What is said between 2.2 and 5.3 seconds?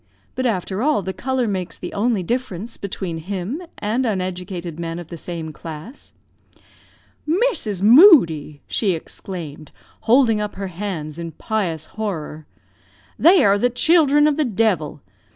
difference between him and uneducated men of the